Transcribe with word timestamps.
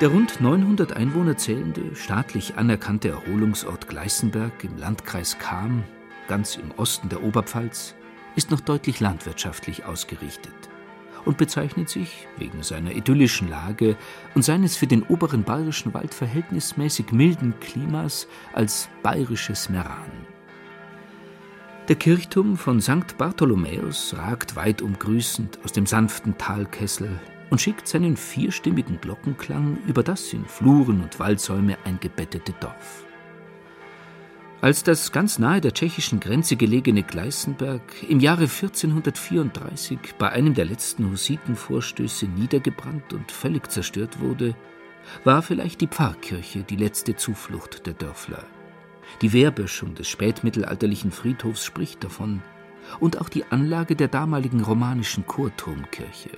Der 0.00 0.08
rund 0.08 0.40
900 0.40 0.94
Einwohner 0.94 1.36
zählende, 1.36 1.94
staatlich 1.94 2.56
anerkannte 2.56 3.10
Erholungsort 3.10 3.86
Gleißenberg 3.86 4.64
im 4.64 4.78
Landkreis 4.78 5.36
Cham, 5.38 5.84
ganz 6.26 6.56
im 6.56 6.70
Osten 6.78 7.10
der 7.10 7.22
Oberpfalz, 7.22 7.94
ist 8.34 8.50
noch 8.50 8.60
deutlich 8.60 9.00
landwirtschaftlich 9.00 9.84
ausgerichtet 9.84 10.54
und 11.26 11.36
bezeichnet 11.36 11.90
sich 11.90 12.26
wegen 12.38 12.62
seiner 12.62 12.92
idyllischen 12.92 13.50
Lage 13.50 13.94
und 14.34 14.42
seines 14.42 14.74
für 14.74 14.86
den 14.86 15.02
oberen 15.02 15.44
bayerischen 15.44 15.92
Wald 15.92 16.14
verhältnismäßig 16.14 17.12
milden 17.12 17.52
Klimas 17.60 18.26
als 18.54 18.88
bayerisches 19.02 19.68
Meran. 19.68 20.10
Der 21.88 21.96
Kirchturm 21.96 22.56
von 22.56 22.80
St. 22.80 23.18
Bartholomäus 23.18 24.14
ragt 24.16 24.56
weit 24.56 24.80
umgrüßend 24.80 25.58
aus 25.62 25.72
dem 25.72 25.84
sanften 25.84 26.38
Talkessel 26.38 27.20
und 27.50 27.60
schickt 27.60 27.88
seinen 27.88 28.16
vierstimmigen 28.16 29.00
Glockenklang 29.00 29.78
über 29.86 30.02
das 30.02 30.32
in 30.32 30.44
Fluren 30.46 31.02
und 31.02 31.18
Waldsäume 31.18 31.76
eingebettete 31.84 32.52
Dorf. 32.60 33.04
Als 34.62 34.82
das 34.82 35.10
ganz 35.10 35.38
nahe 35.38 35.60
der 35.60 35.72
tschechischen 35.72 36.20
Grenze 36.20 36.54
gelegene 36.54 37.02
Gleißenberg 37.02 37.82
im 38.08 38.20
Jahre 38.20 38.42
1434 38.42 39.98
bei 40.18 40.28
einem 40.30 40.52
der 40.52 40.66
letzten 40.66 41.10
Hussitenvorstöße 41.10 42.26
niedergebrannt 42.26 43.14
und 43.14 43.32
völlig 43.32 43.70
zerstört 43.70 44.20
wurde, 44.20 44.54
war 45.24 45.40
vielleicht 45.40 45.80
die 45.80 45.86
Pfarrkirche 45.86 46.62
die 46.62 46.76
letzte 46.76 47.16
Zuflucht 47.16 47.86
der 47.86 47.94
Dörfler. 47.94 48.44
Die 49.22 49.32
Wehrböschung 49.32 49.94
des 49.94 50.08
spätmittelalterlichen 50.08 51.10
Friedhofs 51.10 51.64
spricht 51.64 52.04
davon, 52.04 52.42
und 52.98 53.20
auch 53.20 53.28
die 53.28 53.44
Anlage 53.44 53.94
der 53.96 54.08
damaligen 54.08 54.60
romanischen 54.62 55.26
Chorturmkirche. 55.26 56.30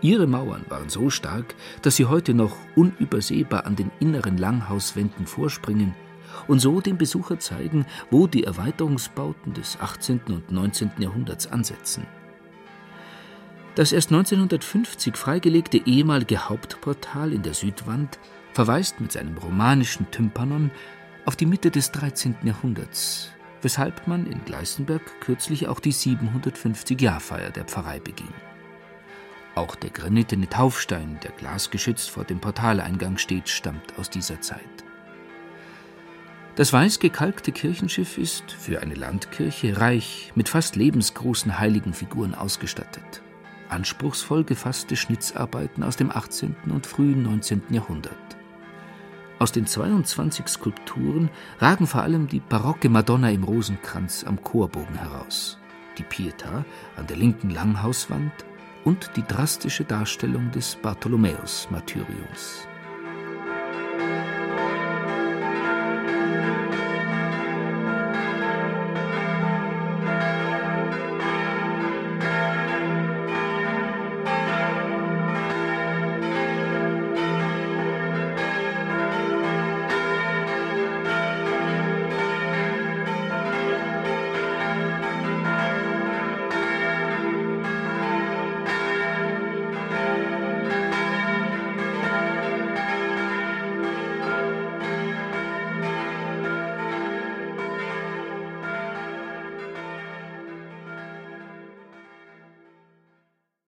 Ihre 0.00 0.26
Mauern 0.26 0.64
waren 0.68 0.88
so 0.88 1.10
stark, 1.10 1.54
dass 1.82 1.96
sie 1.96 2.06
heute 2.06 2.34
noch 2.34 2.56
unübersehbar 2.76 3.66
an 3.66 3.76
den 3.76 3.90
inneren 4.00 4.38
Langhauswänden 4.38 5.26
vorspringen 5.26 5.94
und 6.48 6.60
so 6.60 6.80
dem 6.80 6.98
Besucher 6.98 7.38
zeigen, 7.38 7.86
wo 8.10 8.26
die 8.26 8.44
Erweiterungsbauten 8.44 9.54
des 9.54 9.78
18. 9.80 10.20
und 10.28 10.50
19. 10.50 10.92
Jahrhunderts 10.98 11.46
ansetzen. 11.46 12.06
Das 13.74 13.92
erst 13.92 14.10
1950 14.10 15.16
freigelegte 15.16 15.78
ehemalige 15.86 16.48
Hauptportal 16.48 17.32
in 17.32 17.42
der 17.42 17.54
Südwand 17.54 18.18
verweist 18.52 19.00
mit 19.00 19.12
seinem 19.12 19.38
romanischen 19.38 20.10
Tympanon 20.10 20.70
auf 21.24 21.36
die 21.36 21.46
Mitte 21.46 21.70
des 21.70 21.92
13. 21.92 22.36
Jahrhunderts, 22.42 23.30
weshalb 23.62 24.06
man 24.08 24.26
in 24.26 24.44
Gleißenberg 24.44 25.20
kürzlich 25.20 25.68
auch 25.68 25.78
die 25.78 25.92
750-Jahrfeier 25.92 27.50
der 27.50 27.64
Pfarrei 27.64 28.00
beging. 28.00 28.28
Auch 29.54 29.74
der 29.74 29.90
granitene 29.90 30.48
Taufstein, 30.48 31.18
der 31.22 31.32
glasgeschützt 31.32 32.10
vor 32.10 32.24
dem 32.24 32.40
Portaleingang 32.40 33.18
steht, 33.18 33.48
stammt 33.48 33.98
aus 33.98 34.08
dieser 34.08 34.40
Zeit. 34.40 34.60
Das 36.56 36.72
weiß 36.72 36.98
gekalkte 36.98 37.52
Kirchenschiff 37.52 38.18
ist 38.18 38.52
für 38.52 38.82
eine 38.82 38.94
Landkirche 38.94 39.80
reich 39.80 40.32
mit 40.34 40.48
fast 40.48 40.76
lebensgroßen 40.76 41.58
Heiligenfiguren 41.58 42.34
ausgestattet. 42.34 43.22
Anspruchsvoll 43.68 44.44
gefasste 44.44 44.96
Schnitzarbeiten 44.96 45.82
aus 45.82 45.96
dem 45.96 46.10
18. 46.10 46.54
und 46.70 46.86
frühen 46.86 47.22
19. 47.22 47.62
Jahrhundert. 47.70 48.16
Aus 49.38 49.52
den 49.52 49.66
22 49.66 50.48
Skulpturen 50.48 51.30
ragen 51.60 51.86
vor 51.86 52.02
allem 52.02 52.26
die 52.26 52.40
barocke 52.40 52.90
Madonna 52.90 53.30
im 53.30 53.44
Rosenkranz 53.44 54.24
am 54.24 54.42
Chorbogen 54.42 54.96
heraus, 54.96 55.56
die 55.96 56.04
Pietà 56.04 56.64
an 56.96 57.06
der 57.06 57.16
linken 57.16 57.50
Langhauswand 57.50 58.32
und 58.84 59.10
die 59.16 59.24
drastische 59.26 59.84
Darstellung 59.84 60.50
des 60.50 60.76
Bartholomäus-Martyriums. 60.76 62.69